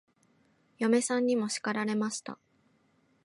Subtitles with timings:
[0.79, 2.39] 嫁さんにも叱られました。